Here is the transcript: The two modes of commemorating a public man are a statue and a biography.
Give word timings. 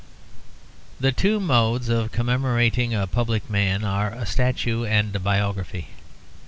The 0.99 1.11
two 1.11 1.39
modes 1.39 1.87
of 1.87 2.11
commemorating 2.11 2.91
a 2.91 3.05
public 3.05 3.47
man 3.51 3.83
are 3.83 4.09
a 4.09 4.25
statue 4.25 4.83
and 4.83 5.15
a 5.15 5.19
biography. 5.19 5.89